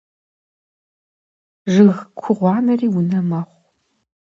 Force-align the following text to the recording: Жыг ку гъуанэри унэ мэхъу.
Жыг 1.73 1.91
ку 2.19 2.29
гъуанэри 2.37 2.87
унэ 2.97 3.19
мэхъу. 3.29 3.61